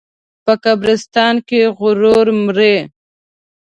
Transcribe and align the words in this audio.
په 0.45 0.53
قبرستان 0.63 1.35
کې 1.47 1.59
غرور 1.79 2.27
مري. 2.43 2.75